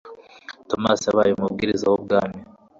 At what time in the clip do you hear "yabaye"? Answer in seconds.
1.07-1.31